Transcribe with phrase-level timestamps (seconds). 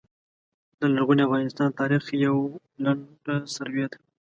[0.79, 2.43] د لرغوني افغانستان د تاریخ یوع
[2.83, 3.97] لنډه سروې ده